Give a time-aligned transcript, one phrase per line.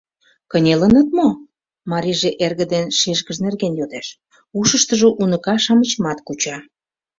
[0.51, 1.27] —Кынелыныт мо?—
[1.91, 4.07] марийже эрге ден шешкыж нерген йодеш,
[4.59, 6.57] ушыштыжо уныка-шамычымат куча.